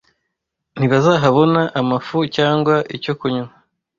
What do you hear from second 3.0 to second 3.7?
kunywa